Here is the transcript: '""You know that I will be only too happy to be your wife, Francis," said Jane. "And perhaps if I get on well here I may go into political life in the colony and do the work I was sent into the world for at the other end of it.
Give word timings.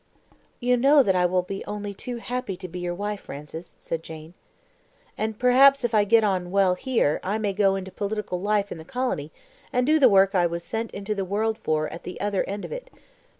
'""You 0.59 0.77
know 0.77 1.03
that 1.03 1.15
I 1.15 1.27
will 1.27 1.43
be 1.43 1.63
only 1.65 1.93
too 1.93 2.17
happy 2.17 2.57
to 2.57 2.67
be 2.67 2.79
your 2.79 2.95
wife, 2.95 3.21
Francis," 3.21 3.77
said 3.79 4.01
Jane. 4.01 4.33
"And 5.15 5.37
perhaps 5.37 5.83
if 5.83 5.93
I 5.93 6.05
get 6.05 6.23
on 6.23 6.49
well 6.49 6.73
here 6.73 7.19
I 7.21 7.37
may 7.37 7.53
go 7.53 7.75
into 7.75 7.91
political 7.91 8.41
life 8.41 8.71
in 8.71 8.79
the 8.79 8.83
colony 8.83 9.31
and 9.71 9.85
do 9.85 9.99
the 9.99 10.09
work 10.09 10.33
I 10.33 10.47
was 10.47 10.63
sent 10.63 10.89
into 10.89 11.13
the 11.13 11.23
world 11.23 11.59
for 11.59 11.87
at 11.89 12.01
the 12.01 12.19
other 12.19 12.43
end 12.45 12.65
of 12.65 12.71
it. 12.71 12.89